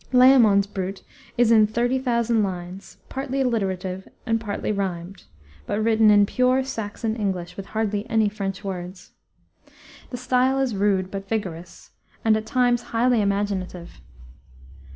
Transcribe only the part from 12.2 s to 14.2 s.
and, at times, highly imaginative.